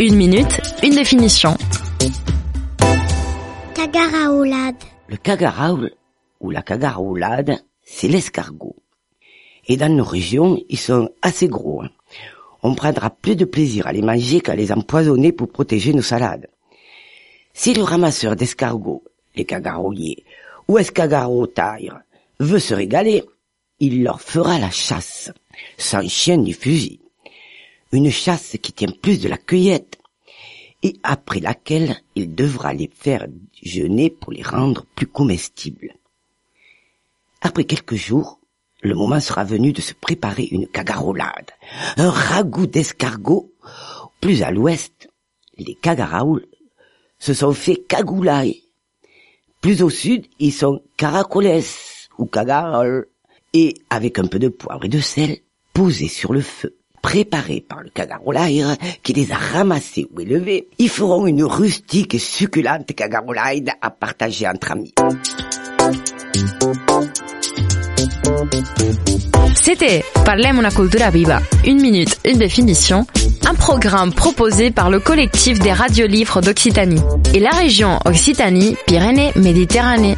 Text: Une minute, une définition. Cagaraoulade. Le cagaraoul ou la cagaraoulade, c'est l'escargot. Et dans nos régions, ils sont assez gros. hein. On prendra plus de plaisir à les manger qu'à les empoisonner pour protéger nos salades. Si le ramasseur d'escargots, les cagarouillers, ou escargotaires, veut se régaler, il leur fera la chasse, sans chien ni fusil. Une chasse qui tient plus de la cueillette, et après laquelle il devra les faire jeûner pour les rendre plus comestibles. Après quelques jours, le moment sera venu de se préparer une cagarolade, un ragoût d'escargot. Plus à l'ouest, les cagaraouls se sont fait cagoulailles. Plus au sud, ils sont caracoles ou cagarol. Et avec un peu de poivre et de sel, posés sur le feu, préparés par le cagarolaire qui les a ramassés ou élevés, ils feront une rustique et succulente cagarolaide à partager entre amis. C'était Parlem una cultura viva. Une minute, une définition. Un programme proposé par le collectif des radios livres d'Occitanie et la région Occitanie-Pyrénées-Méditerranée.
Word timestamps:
Une 0.00 0.16
minute, 0.16 0.60
une 0.82 0.94
définition. 0.94 1.56
Cagaraoulade. 3.74 4.76
Le 5.08 5.16
cagaraoul 5.16 5.92
ou 6.40 6.50
la 6.50 6.62
cagaraoulade, 6.62 7.58
c'est 7.82 8.08
l'escargot. 8.08 8.76
Et 9.68 9.76
dans 9.76 9.92
nos 9.94 10.04
régions, 10.04 10.60
ils 10.68 10.78
sont 10.78 11.10
assez 11.22 11.48
gros. 11.48 11.82
hein. 11.82 11.90
On 12.62 12.74
prendra 12.74 13.10
plus 13.10 13.36
de 13.36 13.44
plaisir 13.44 13.86
à 13.86 13.92
les 13.92 14.02
manger 14.02 14.40
qu'à 14.40 14.54
les 14.54 14.72
empoisonner 14.72 15.32
pour 15.32 15.48
protéger 15.48 15.92
nos 15.92 16.02
salades. 16.02 16.48
Si 17.52 17.74
le 17.74 17.82
ramasseur 17.82 18.36
d'escargots, 18.36 19.04
les 19.36 19.44
cagarouillers, 19.44 20.24
ou 20.68 20.78
escargotaires, 20.78 22.00
veut 22.40 22.58
se 22.60 22.74
régaler, 22.74 23.24
il 23.80 24.02
leur 24.02 24.20
fera 24.20 24.58
la 24.58 24.70
chasse, 24.70 25.30
sans 25.76 26.08
chien 26.08 26.36
ni 26.38 26.52
fusil. 26.52 27.00
Une 27.92 28.10
chasse 28.10 28.56
qui 28.62 28.72
tient 28.72 28.90
plus 28.90 29.20
de 29.20 29.28
la 29.28 29.36
cueillette, 29.36 29.98
et 30.82 30.96
après 31.02 31.40
laquelle 31.40 31.96
il 32.16 32.34
devra 32.34 32.72
les 32.72 32.90
faire 32.92 33.26
jeûner 33.62 34.10
pour 34.10 34.32
les 34.32 34.42
rendre 34.42 34.84
plus 34.96 35.06
comestibles. 35.06 35.94
Après 37.40 37.64
quelques 37.64 37.94
jours, 37.94 38.40
le 38.82 38.94
moment 38.94 39.20
sera 39.20 39.44
venu 39.44 39.72
de 39.72 39.80
se 39.80 39.94
préparer 39.94 40.48
une 40.50 40.66
cagarolade, 40.66 41.50
un 41.96 42.10
ragoût 42.10 42.66
d'escargot. 42.66 43.52
Plus 44.20 44.42
à 44.42 44.50
l'ouest, 44.50 45.08
les 45.56 45.74
cagaraouls 45.74 46.46
se 47.18 47.34
sont 47.34 47.52
fait 47.52 47.76
cagoulailles. 47.76 48.62
Plus 49.60 49.82
au 49.82 49.90
sud, 49.90 50.26
ils 50.38 50.52
sont 50.52 50.82
caracoles 50.96 51.62
ou 52.18 52.26
cagarol. 52.26 53.08
Et 53.54 53.74
avec 53.90 54.18
un 54.18 54.26
peu 54.26 54.38
de 54.38 54.48
poivre 54.48 54.84
et 54.84 54.88
de 54.88 55.00
sel, 55.00 55.38
posés 55.72 56.08
sur 56.08 56.32
le 56.32 56.40
feu, 56.40 56.76
préparés 57.02 57.60
par 57.60 57.82
le 57.82 57.90
cagarolaire 57.90 58.76
qui 59.02 59.12
les 59.12 59.32
a 59.32 59.36
ramassés 59.36 60.06
ou 60.14 60.20
élevés, 60.20 60.68
ils 60.78 60.88
feront 60.88 61.26
une 61.26 61.44
rustique 61.44 62.14
et 62.14 62.18
succulente 62.18 62.94
cagarolaide 62.94 63.72
à 63.82 63.90
partager 63.90 64.48
entre 64.48 64.72
amis. 64.72 64.94
C'était 69.54 70.02
Parlem 70.24 70.58
una 70.58 70.70
cultura 70.70 71.10
viva. 71.10 71.40
Une 71.64 71.80
minute, 71.80 72.20
une 72.24 72.38
définition. 72.38 73.04
Un 73.44 73.54
programme 73.54 74.12
proposé 74.12 74.70
par 74.70 74.90
le 74.90 75.00
collectif 75.00 75.58
des 75.58 75.72
radios 75.72 76.06
livres 76.06 76.40
d'Occitanie 76.40 77.02
et 77.34 77.40
la 77.40 77.50
région 77.50 77.98
Occitanie-Pyrénées-Méditerranée. 78.04 80.16